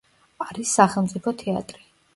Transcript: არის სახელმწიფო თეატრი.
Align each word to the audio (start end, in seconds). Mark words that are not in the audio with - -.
არის 0.45 0.73
სახელმწიფო 0.79 1.37
თეატრი. 1.45 1.89